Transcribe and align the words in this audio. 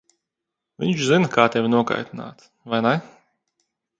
Viņš 0.83 1.03
zina, 1.09 1.29
kā 1.35 1.43
tevi 1.57 1.69
nokaitināt, 1.75 2.43
vai 2.75 2.83
ne? 2.89 2.97